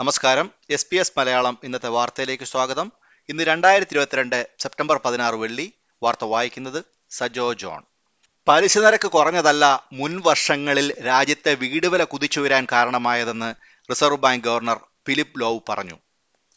നമസ്കാരം. 0.00 0.50
S 0.70 0.86
P 0.90 0.96
S 0.96 1.12
Malayalam 1.18 1.58
ഇന്നത്തെ 1.64 1.88
വാർത്തയിലേക്ക് 1.88 2.44
സ്വാഗതം. 2.44 2.92
ഇന്ന് 3.28 3.42
രണ്ടായിരത്തി 3.42 3.92
ഇരുപത്തിരണ്ട് 3.92 4.48
സെപ്റ്റംബർ 4.58 5.00
പതിനാറ് 5.04 5.34
വെള്ളി. 5.34 5.72
വാർത്ത 6.02 6.24
വായിക്കുന്നത് 6.24 6.84
സജോ 7.10 7.52
ജോൺ. 7.52 7.82
പലിശ 8.48 8.78
നിരക്ക് 8.78 9.08
കുറഞ്ഞതല്ല 9.08 9.64
മുൻ 9.92 10.12
വർഷങ്ങളിൽ 10.26 10.86
രാജ്യത്തെ 11.06 11.54
വീടുവില 11.54 12.04
കുതിച്ചുയരാൻ 12.04 12.66
കാരണമായതെന്ന് 12.72 13.54
Reserve 13.90 14.18
Bank 14.18 14.44
governor 14.44 14.78
Philip 15.06 15.40
Lowe 15.40 15.60
പറഞ്ഞു. 15.68 15.96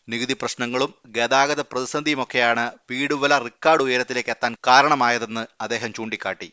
നികുതി 0.07 0.33
പ്രശ്നങ്ങളും 0.33 0.93
ഗതാഗത 1.07 1.61
പ്രതിസന്ധിയുമൊക്കെയാണ് 1.61 2.71
വീടുവില 2.91 3.37
റെക്കോർഡ് 3.37 3.81
ഉയരത്തിലേക്ക് 3.81 4.29
എത്താൻ 4.29 4.55
കാരണമായതെന്ന് 4.67 5.45
അദ്ദേഹം 5.61 5.93
ചൂണ്ടിക്കാട്ടി. 5.93 6.49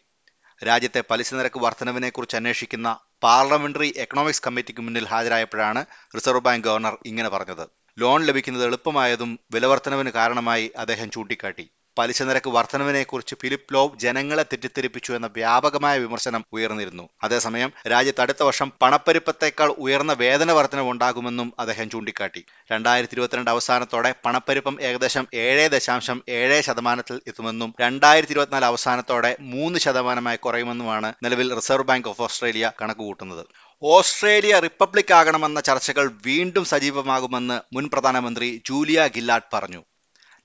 രാജ്യത്തെ 0.66 1.04
പലിശ 1.10 1.34
നിരക്ക് 1.34 1.60
വർധനവിനെക്കുറിച്ച് 1.60 2.36
അന്വേഷിക്കുന്ന 2.36 2.98
പാർലമെന്ററി 3.22 3.94
എക്കണോമിക്സ് 3.96 4.42
കമ്മിറ്റിക്ക് 4.46 4.80
മുന്നിൽ 4.80 5.06
ഹാജരായപ്പോഴാണ് 5.06 5.86
റിസർവ് 6.16 6.40
ബാങ്ക് 6.40 6.68
ഗവർണർ 6.68 6.98
ഇങ്ങനെ 7.06 7.28
പറഞ്ഞത്. 7.28 7.64
ലോൺ 7.98 8.22
ലഭിക്കുന്നത് 8.24 8.64
എളുപ്പമായതും 8.64 9.38
വിലവർധനവിന് 9.54 10.10
കാരണമായി 10.10 10.70
അദ്ദേഹം 10.78 11.10
ചൂണ്ടിക്കാട്ടി. 11.10 11.66
പലിശ 11.98 12.22
നിരക്ക് 12.22 12.50
വർധനവിനെക്കുറിച്ച് 12.50 13.34
ഫിലിപ്പ് 13.42 13.74
ലോവ് 13.74 13.98
ജനങ്ങളെ 13.98 14.42
തെറ്റിദ്ധരിപ്പിച്ചു 14.42 15.12
എന്ന 15.12 15.26
വ്യാപകമായ 15.26 15.98
വിമർശനം 15.98 16.44
ഉയർന്നിരുന്നു. 16.52 17.08
അതേസമയം 17.22 17.72
രാജ്യത്ത് 17.90 18.20
അടുത്ത 18.20 18.42
വർഷം 18.42 18.72
പണപ്പെരുപ്പത്തേക്കാൾ 18.82 19.70
ഉയർന്ന 19.78 20.12
വേതന 20.12 20.52
വർധനവ് 20.52 20.90
ഉണ്ടാകുമെന്നും 20.90 21.52
അദ്ദേഹം 21.58 21.90
ചൂണ്ടിക്കാട്ടി. 21.90 22.44
രണ്ടായിരത്തി 22.72 23.14
ഇരുപത്തിരണ്ട് 23.14 23.50
അവസാനത്തോടെ 23.50 24.14
പണപ്പെരുപ്പം 24.24 24.76
ഏകദേശം 24.82 25.26
ഏഴ് 25.34 25.68
ദശാംശം 25.70 26.22
ഏഴ് 26.28 26.62
ശതമാനത്തിൽ 26.62 27.20
എത്തുമെന്നും 27.26 27.74
രണ്ടായിരത്തി 27.80 28.32
ഇരുപത്തിനാല് 28.32 28.64
അവസാനത്തോടെ 28.64 29.36
മൂന്ന് 29.40 29.78
ശതമാനമായി 29.78 30.36
കുറയുമെന്നുമാണ് 30.36 31.14
നിലവിൽ 31.24 31.54
റിസർവ് 31.54 31.84
ബാങ്ക് 31.84 32.08
ഓഫ് 32.08 32.22
ഓസ്ട്രേലിയ 32.22 32.72
കണക്കുകൂട്ടുന്നത്. 32.82 33.44
ഓസ്ട്രേലിയ 33.82 34.58
റിപ്പബ്ലിക് 34.60 35.14
ആകണമെന്ന 35.14 35.60
ചർച്ചകൾ 35.60 36.10
വീണ്ടും 36.26 36.64
സജീവമാകുമെന്ന് 36.64 37.60
മുൻ 37.76 37.90
പ്രധാനമന്ത്രി 37.92 38.62
ജൂലിയ 38.66 39.08
ഗില്ലാഡ് 39.16 39.50
പറഞ്ഞു. 39.54 39.84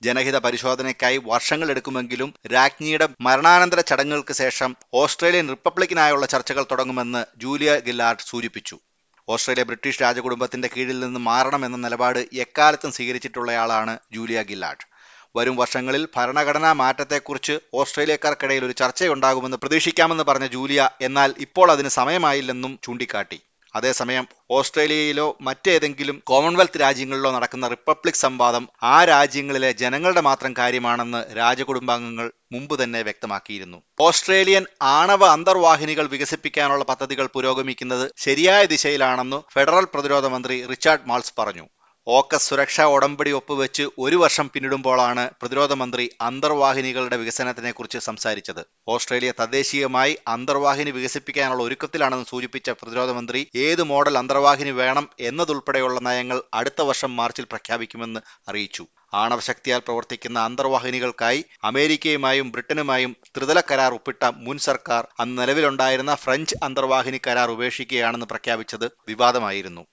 ജനഹിത 0.04 0.36
പരിശോധനയ്ക്കായി 0.46 1.18
വർഷങ്ങളെടുക്കുമെങ്കിലും 1.30 2.30
രാജ്ഞിയുടെ 2.54 3.06
മരണാനന്തര 3.26 3.80
ചടങ്ങുകൾക്ക് 3.90 4.34
ശേഷം 4.42 4.70
ഓസ്ട്രേലിയൻ 5.02 5.48
റിപ്പബ്ലിക്കിനായുള്ള 5.54 6.26
ചർച്ചകൾ 6.34 6.64
തുടങ്ങുമെന്ന് 6.72 7.22
ജൂലിയ 7.42 7.72
ഗില്ലാർഡ് 7.88 8.26
സൂചിപ്പിച്ചു. 8.30 8.76
ഓസ്ട്രേലിയ 9.28 9.64
ബ്രിട്ടീഷ് 9.68 10.02
രാജകുടുംബത്തിന്റെ 10.02 10.68
കീഴിൽ 10.72 10.98
നിന്ന് 11.04 11.20
മാറണമെന്ന 11.28 11.76
നിലപാട് 11.84 12.20
എക്കാലത്തും 12.44 12.92
സ്വീകരിച്ചിട്ടുള്ളയാളാണ് 12.96 13.94
ജൂലിയ 14.12 14.40
ഗില്ലാർഡ്. 14.50 14.84
വരും 15.36 15.56
വർഷങ്ങളിൽ 15.60 16.02
ഭരണഘടനാ 16.16 16.72
മാറ്റത്തെക്കുറിച്ച് 16.80 17.54
ഓസ്ട്രേലിയക്കാർക്കിടയിൽ 17.80 18.64
ഒരു 18.64 18.74
ചർച്ചയുണ്ടാകുമെന്ന് 18.80 19.58
പ്രതീക്ഷിക്കാമെന്ന് 19.62 20.24
പറഞ്ഞ 20.28 20.46
ജൂലിയ 20.46 20.82
എന്നാൽ 21.00 21.30
ഇപ്പോൾ 21.46 21.68
അതിന് 21.72 21.90
സമയമായില്ലെന്നും 21.98 22.72
ചൂണ്ടിക്കാട്ടി. 22.84 23.38
അതേസമയം 23.74 24.26
ഓസ്ട്രേലിയയിലോ 24.50 25.26
മറ്റേതെങ്കിലും 25.40 26.22
കോമൺവെൽത്ത് 26.24 26.80
രാജ്യങ്ങളിലോ 26.80 27.30
നടക്കുന്ന 27.30 27.68
റിപ്പബ്ലിക് 27.68 28.22
സംവാദം 28.24 28.68
ആ 28.82 29.04
രാജ്യങ്ങളിലെ 29.04 29.72
ജനങ്ങളുടെ 29.72 30.20
മാത്രം 30.20 30.54
കാര്യമാണെന്ന് 30.58 31.36
രാജകുടുംബാംഗങ്ങൾ 31.36 32.32
മുമ്പ് 32.52 32.74
തന്നെ 32.82 33.02
വ്യക്തമാക്കിയിരുന്നു. 33.02 33.78
ഓസ്ട്രേലിയൻ 34.00 34.66
ആണവ 34.82 35.24
അന്തർവാഹിനികൾ 35.26 36.06
വികസിപ്പിക്കാനുള്ള 36.06 36.84
പദ്ധതികൾ 36.84 37.26
പുരോഗമിക്കുന്നത് 37.26 38.10
ശരിയായ 38.16 38.64
ദിശയിലാണെന്ന് 38.64 39.40
ഫെഡറൽ 39.52 39.86
പ്രതിരോധ 39.94 40.26
മന്ത്രി 40.26 40.66
റിച്ചാർഡ് 40.66 41.08
മാൾസ് 41.08 41.34
പറഞ്ഞു. 41.38 41.66
ഓക്കസ് 42.06 42.46
സുരക്ഷാ 42.48 42.84
ഉടമ്പടി 42.94 43.30
ഒപ്പുവെച്ച് 43.36 43.84
ഒരു 43.98 44.16
വർഷം 44.22 44.46
പിന്നിടുമ്പോഴാണ് 44.54 45.22
പ്രതിരോധ 45.40 45.72
മന്ത്രി 45.82 46.04
അന്തർവാഹിനികളുടെ 46.20 47.16
വികസനത്തിനെക്കുറിച്ച് 47.20 47.98
സംസാരിച്ചത്. 48.06 48.60
ഓസ്ട്രേലിയ 48.94 49.30
തദ്ദേശീയമായി 49.38 50.14
അന്തർവാഹിനി 50.34 50.90
വികസിപ്പിക്കാനുള്ള 50.96 51.62
ഒരുക്കത്തിലാണെന്ന് 51.62 52.26
സൂചിപ്പിച്ച 52.32 52.70
പ്രതിരോധ 52.80 53.12
മന്ത്രി 53.18 53.40
ഏത് 53.66 53.82
മോഡൽ 53.92 54.18
അന്തർവാഹിനി 54.22 54.74
വേണം 54.80 55.06
എന്നതുൾപ്പെടെയുള്ള 55.28 56.00
നയങ്ങൾ 56.08 56.40
അടുത്ത 56.60 56.82
വർഷം 56.90 57.10
മാർച്ചിൽ 57.20 57.46
പ്രഖ്യാപിക്കുമെന്ന് 57.54 58.22
അറിയിച്ചു. 58.48 58.84
ആണവശക്തിയാൽ 59.22 59.80
പ്രവർത്തിക്കുന്ന 59.86 60.38
അന്തർവാഹിനികൾക്കായി 60.50 61.40
അമേരിക്കയുമായും 61.70 62.46
ബ്രിട്ടനുമായും 62.54 63.12
ത്രിതല 63.34 63.60
കരാർ 63.70 63.92
ഒപ്പിട്ട 63.98 64.24
മുൻ 64.46 64.58
സർക്കാർ 64.68 65.02
അന്ന് 65.24 65.36
നിലവിലുണ്ടായിരുന്ന 65.42 66.14
ഫ്രഞ്ച് 66.14 66.56
അന്തർവാഹിനി 66.68 67.20
കരാർ 67.26 67.50
ഉപേക്ഷിക്കുകയാണെന്ന് 67.50 68.30
പ്രഖ്യാപിച്ചത് 68.34 68.86
വിവാദമായിരുന്നു. 69.08 69.84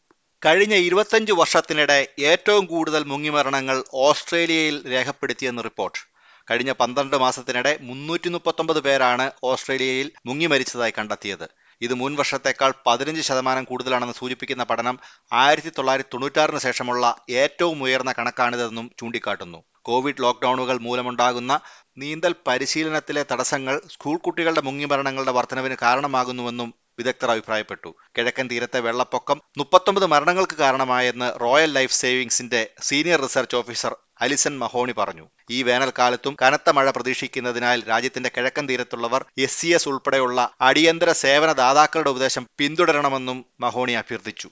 കഴിഞ്ഞ 0.43 0.75
ഇരുപത്തഞ്ച് 0.75 1.31
വർഷത്തിനിടെ 1.31 1.97
ഏറ്റവും 2.29 2.63
കൂടുതൽ 2.65 3.03
മുങ്ങിമരണങ്ങൾ 3.03 3.83
ഓസ്ട്രേലിയയിൽ 4.05 4.77
രേഖപ്പെടുത്തിയെന്ന് 4.93 5.63
റിപ്പോർട്ട്. 5.63 5.99
കഴിഞ്ഞ 6.47 6.71
പന്ത്രണ്ട് 6.71 7.15
മാസത്തിനിടെ 7.15 7.73
മുന്നൂറ്റി 7.81 8.29
മുപ്പത്തൊമ്പത് 8.29 8.79
പേരാണ് 8.79 9.25
ഓസ്ട്രേലിയയിൽ 9.43 10.07
മുങ്ങി 10.25 10.45
മരിച്ചതായി 10.45 10.93
കണ്ടെത്തിയത്. 10.97 11.45
ഇത് 11.81 11.93
മുൻ 11.93 12.15
വർഷത്തേക്കാൾ 12.15 12.71
പതിനഞ്ച് 12.87 13.21
ശതമാനം 13.21 13.63
കൂടുതലാണെന്ന് 13.63 14.15
സൂചിപ്പിക്കുന്ന 14.17 14.63
പഠനം 14.63 14.95
ആയിരത്തി 15.33 15.71
തൊള്ളായിരത്തി 15.77 16.11
തൊണ്ണൂറ്റാറിന് 16.13 16.59
ശേഷമുള്ള 16.59 17.05
ഏറ്റവും 17.43 17.83
ഉയർന്ന 17.83 18.11
കണക്കാണിതെന്നും 18.11 18.91
ചൂണ്ടിക്കാട്ടുന്നു. 18.99 19.59
കോവിഡ് 19.81 20.21
ലോക്ക്ഡൌണുകൾ 20.23 20.77
മൂലമുണ്ടാകുന്ന 20.87 21.53
നീന്തൽ 21.97 22.33
പരിശീലനത്തിലെ 22.47 23.25
തടസ്സങ്ങൾ 23.31 23.81
സ്കൂൾ 23.93 24.17
കുട്ടികളുടെ 24.17 24.61
മുങ്ങിമരണങ്ങളുടെ 24.61 25.31
വർധനവിന് 25.31 25.77
കാരണമാകുന്നുവെന്നും 25.85 26.69
വിദഗ്ധർ 27.01 27.31
അഭിപ്രായപ്പെട്ടു 27.35 27.89
കിഴക്കൻ 28.17 28.47
തീരത്തെ 28.51 28.79
വെള്ളപ്പൊക്കം 28.87 29.37
മുപ്പത്തൊമ്പത് 29.57 30.05
മരണങ്ങൾക്ക് 30.13 30.57
കാരണമായെന്ന് 30.63 31.29
Royal 31.43 31.71
Life 31.79 31.95
സേവിംഗ്സിന്റെ 32.03 32.61
senior 32.89 33.19
research 33.27 33.57
officer 33.59 33.93
Alison 34.25 34.55
Mahony 34.63 34.93
പറഞ്ഞു. 34.97 35.25
ഈ 35.51 35.59
വേനൽക്കാലത്തും 35.67 36.33
കനത്ത 36.41 36.69
മഴ 36.77 36.89
പ്രതീക്ഷിക്കുന്നതിനാൽ 36.89 37.77
രാജ്യത്തിന്റെ 37.91 38.29
കിഴക്കൻ 38.35 38.65
തീരത്തുള്ളവർ 38.69 39.21
എസ് 39.37 39.57
സി 39.61 39.69
എസ് 39.77 39.89
ഉൾപ്പെടെയുള്ള 39.89 40.39
അടിയന്തര 40.61 41.11
സേവന 41.21 41.51
ദാതാക്കളുടെ 41.61 42.09
ഉപദേശം 42.09 42.43
പിന്തുടരണമെന്നും 42.59 43.37
മഹോണി 43.59 43.95
അഭ്യർത്ഥിച്ചു. 44.01 44.49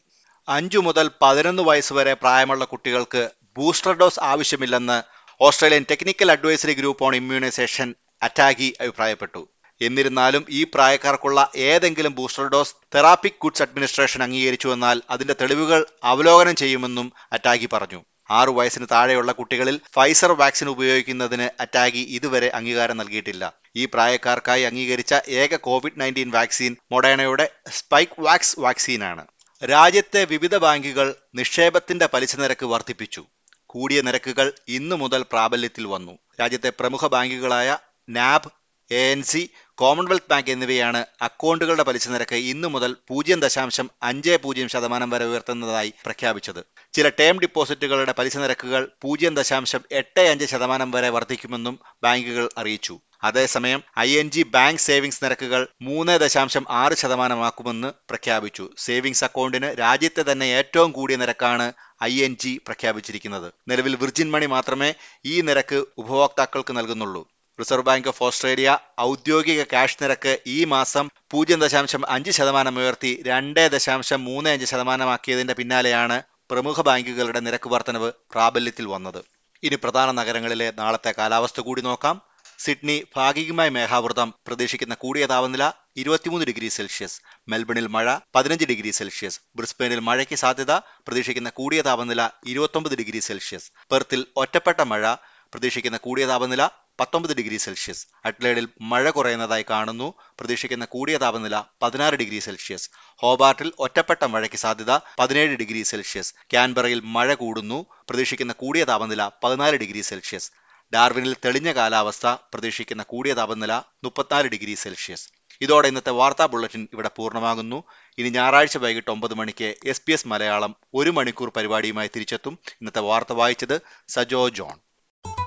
അഞ്ചു 0.47 0.79
മുതൽ 0.87 1.07
പതിനൊന്ന് 1.21 1.63
വയസ്സ് 1.63 1.93
വരെ 1.93 2.13
പ്രായമുള്ള 2.13 2.65
കുട്ടികൾക്ക് 2.65 3.23
ബൂസ്റ്റർ 3.57 3.93
ഡോസ് 3.97 4.23
ആവശ്യമില്ലെന്ന് 4.31 4.97
Australian 5.41 5.85
Technical 5.91 6.31
Advisory 6.31 6.73
Group 6.73 7.05
on 7.05 7.15
Immunisation 7.15 7.89
ATAGI 8.21 8.69
അഭിപ്രായപ്പെട്ടു. 8.81 9.41
എന്നിരുന്നാലും 9.81 10.45
ഈ 10.49 10.63
പ്രായക്കാർക്കുള്ള 10.63 11.51
ഏതെങ്കിലും 11.55 12.15
booster 12.15 12.47
dose 12.47 12.75
Therapeutic 12.95 13.41
Goods 13.41 13.61
Administration 13.61 14.23
അംഗീകരിച്ചു 14.23 14.67
എന്നാൽ 14.67 15.01
അതിന്റെ 15.09 15.35
തെളിവുകൾ 15.41 15.85
അവലോകനം 16.03 16.55
ചെയ്യുമെന്നും 16.55 17.13
അറ്റാഗി 17.33 17.69
പറഞ്ഞു. 17.73 18.03
ആറു 18.31 18.51
വയസ്സിന് 18.51 18.85
താഴെയുള്ള 18.91 19.31
കുട്ടികളിൽ 19.31 19.81
ഫൈസർ 19.95 20.31
വാക്സിൻ 20.31 20.69
ഉപയോഗിക്കുന്നതിന് 20.69 21.61
അറ്റാഗി 21.61 21.99
ഇതുവരെ 21.99 22.51
അംഗീകാരം 22.53 22.97
നൽകിയിട്ടില്ല. 22.97 23.53
ഈ 23.75 23.85
പ്രായക്കാർക്കായി 23.85 24.63
അംഗീകരിച്ച 24.63 25.15
ഏക 25.27 25.55
കോവിഡ് 25.55 26.01
നയന്റീൻ 26.01 26.31
വാക്സിൻ 26.31 26.77
മൊഡേണയുടെ 26.91 27.49
സ്പൈക്ക് 27.71 28.21
വാക്സ് 28.21 28.59
വാക്സിനാണ്. 28.59 29.27
രാജ്യത്തെ 29.63 30.25
വിവിധ 30.25 30.57
ബാങ്കുകൾ 30.57 31.15
നിക്ഷേപത്തിന്റെ 31.35 32.05
പലിശ 32.13 32.35
നിരക്ക് 32.35 32.65
വർദ്ധിപ്പിച്ചു. 32.65 33.25
കൂടിയ 33.65 34.01
നിരക്കുകൾ 34.01 34.53
ഇന്നു 34.67 34.95
മുതൽ 34.95 35.25
പ്രാബല്യത്തിൽ 35.31 35.87
വന്നു. 35.87 36.17
രാജ്യത്തെ 36.41 36.69
പ്രമുഖ 36.79 37.07
ബാങ്കുകളായ 37.07 37.77
NAB 38.09 38.58
A 38.91 39.01
N 39.11 39.23
Z 39.23 39.49
Commonwealth 39.77 40.29
Bank 40.29 40.51
എന്നിവയാണ് 40.51 41.05
അക്കൗണ്ടുകളുടെ 41.21 41.83
പലിശ 41.83 42.09
നിരക്ക് 42.09 42.35
ഇന്നു 42.35 42.67
മുതൽ 42.67 42.95
പൂജ്യം 43.07 43.39
ദശാംശം 43.39 43.89
അഞ്ച് 44.03 44.37
പൂജ്യം 44.43 44.67
ശതമാനം 44.67 45.09
വരെ 45.09 45.25
ഉയർത്തുന്നതായി 45.25 45.93
പ്രഖ്യാപിച്ചത്. 46.05 46.65
ചില 46.93 47.09
ടേം 47.09 47.39
ഡിപ്പോസിറ്റുകളുടെ 47.39 48.11
പലിശ 48.11 48.37
നിരക്കുകൾ 48.37 48.91
പൂജ്യം 49.01 49.35
ദശാംശം 49.35 49.81
എട്ട് 49.91 50.19
അഞ്ച് 50.19 50.45
ശതമാനം 50.45 50.91
വരെ 50.91 51.09
വർദ്ധിക്കുമെന്നും 51.09 51.79
ബാങ്കുകൾ 52.03 52.49
അറിയിച്ചു. 52.57 52.99
അതേസമയം 53.23 53.83
I 53.99 54.09
N 54.19 54.31
G 54.31 54.43
bank 54.43 54.79
savings 54.79 55.23
നിരക്കുകൾ 55.23 55.67
മൂന്ന് 55.81 56.19
ദശാംശം 56.19 56.65
ആറ് 56.69 56.93
ശതമാനമാക്കുമെന്ന് 56.97 57.87
പ്രഖ്യാപിച്ചു. 58.09 58.69
സേവിങ്സ് 58.77 59.23
അക്കൗണ്ടിന് 59.23 59.79
രാജ്യത്തെ 59.79 60.31
തന്നെ 60.31 60.45
ഏറ്റവും 60.45 60.91
കൂടിയ 60.91 61.15
നിരക്കാണ് 61.15 61.73
ഐ 62.03 62.23
എൻ 62.23 62.35
ജി 62.35 62.61
പ്രഖ്യാപിച്ചിരിക്കുന്നത്. 62.67 63.51
നിലവിൽ 63.67 63.95
വിർജിൻ 63.95 64.31
മണി 64.31 64.45
മാത്രമേ 64.45 64.93
ഈ 65.25 65.41
നിരക്ക് 65.41 65.85
ഉപഭോക്താക്കൾക്ക് 65.97 66.77
നൽകുന്നുള്ളൂ. 66.77 67.23
റിസർവ് 67.59 67.83
ബാങ്ക് 67.83 68.07
ഓഫ് 68.07 68.23
ഓസ്ട്രേലിയ 68.23 68.77
ഔദ്യോഗിക 69.01 69.63
ക്യാഷ് 69.63 69.97
നിരക്ക് 70.01 70.39
ഈ 70.47 70.63
മാസം 70.63 71.09
പൂജ്യം 71.31 71.59
ദശാംശം 71.59 72.09
അഞ്ച് 72.09 72.31
ശതമാനം 72.31 72.79
ഉയർത്തി 72.79 73.23
രണ്ട് 73.25 73.71
ദശാംശം 73.71 74.23
മൂന്ന് 74.23 74.49
അഞ്ച് 74.49 74.65
ശതമാനമാക്കിയതിന്റെ 74.65 75.53
പിന്നാലെയാണ് 75.53 76.23
പ്രമുഖ 76.49 76.81
ബാങ്കുകളുടെ 76.81 77.39
നിരക്ക് 77.39 77.69
വർധനവ് 77.69 78.11
പ്രാബല്യത്തിൽ 78.31 78.85
വന്നത്. 78.85 79.25
ഇനി 79.63 79.75
പ്രധാന 79.75 80.11
നഗരങ്ങളിലെ 80.11 80.73
നാളത്തെ 80.77 81.13
കാലാവസ്ഥ 81.17 81.59
കൂടി 81.59 81.81
നോക്കാം. 81.81 82.21
സിഡ്നി 82.59 83.03
ഭാഗികമായി 83.15 83.69
മേഘാവൃതം 83.69 84.33
പ്രതീക്ഷിക്കുന്ന 84.47 84.95
കൂടിയ 84.95 85.25
താപനില 85.25 85.71
ഇരുപത്തിമൂന്ന് 85.97 86.45
ഡിഗ്രി 86.47 86.67
സെൽഷ്യസ്. 86.67 87.21
മെൽബണിൽ 87.47 87.87
മഴ 87.87 88.17
പതിനഞ്ച് 88.35 88.65
ഡിഗ്രി 88.65 88.91
സെൽഷ്യസ്. 88.91 89.39
ബ്രിസ്ബെയിനിൽ 89.55 89.99
മഴയ്ക്ക് 89.99 90.35
സാധ്യത 90.35 90.71
പ്രതീക്ഷിക്കുന്ന 90.77 91.49
കൂടിയ 91.49 91.81
താപനില 91.81 92.29
ഇരുപത്തൊമ്പത് 92.45 92.95
ഡിഗ്രി 92.97 93.19
സെൽഷ്യസ്. 93.19 93.71
പെർത്തിൽ 93.91 94.25
ഒറ്റപ്പെട്ട 94.35 94.81
മഴ 94.81 95.15
പ്രതീക്ഷിക്കുന്ന 95.53 95.97
കൂടിയ 95.97 96.25
താപനില 96.25 96.69
പത്തൊമ്പത് 96.99 97.35
ഡിഗ്രി 97.35 97.57
സെൽഷ്യസ്. 97.57 98.07
അഡ്ലേഡിൽ 98.25 98.69
മഴ 98.81 99.09
കുറയുന്നതായി 99.09 99.65
കാണുന്നു. 99.69 100.13
പ്രതീക്ഷിക്കുന്ന 100.39 100.85
കൂടിയ 100.85 101.17
താപനില 101.17 101.61
പതിനാറ് 101.81 102.13
ഡിഗ്രി 102.13 102.39
സെൽഷ്യസ്. 102.39 102.89
ഹോബാർട്ടിൽ 103.17 103.73
ഒറ്റപ്പെട്ട 103.79 104.25
മഴയ്ക്ക് 104.25 104.55
സാധ്യത 104.55 104.99
പതിനേഴ് 105.19 105.55
ഡിഗ്രി 105.55 105.83
സെൽഷ്യസ്. 105.83 106.33
ക്യാൻബറയിൽ 106.51 106.99
മഴ 106.99 107.33
കൂടുന്നു. 107.33 107.85
പ്രതീക്ഷിക്കുന്ന 108.09 108.53
കൂടിയ 108.53 108.83
താപനില 108.83 109.29
പതിനാല് 109.43 109.77
ഡിഗ്രി 109.77 110.01
സെൽഷ്യസ്. 110.01 110.51
ഡാർവിനിൽ 110.93 111.35
തെളിഞ്ഞ 111.45 111.71
കാലാവസ്ഥ. 111.71 112.27
പ്രതീക്ഷിക്കുന്ന 112.27 113.03
കൂടിയ 113.03 113.33
താപനില 113.33 113.73
മുപ്പത്തിനാല് 114.03 114.47
ഡിഗ്രി 114.47 114.73
സെൽഷ്യസ്. 114.73 115.29
ഇതോടെ 115.61 115.87
ഇന്നത്തെ 115.87 116.09
വാർത്താ 116.09 116.45
ബുള്ളറ്റിൻ 116.45 116.87
ഇവിടെ 116.93 117.11
പൂർണമാകുന്നു. 117.15 117.83
ഇനി 118.17 118.29
ഞായറാഴ്ച 118.29 118.77
വൈകിട്ട് 118.77 119.11
ഒമ്പത് 119.11 119.33
മണിക്ക് 119.33 119.75
എസ് 119.85 120.27
മലയാളം 120.27 120.75
ഒരു 120.93 121.09
മണിക്കൂർ 121.09 121.49
പരിപാടിയുമായി 121.55 122.09
തിരിച്ചെത്തും. 122.15 122.59
ഇന്നത്തെ 122.67 122.99
വാർത്ത 122.99 123.33
വായിച്ചത് 123.33 123.81
സജോ 124.07 124.49
ജോൺ. 124.49 124.88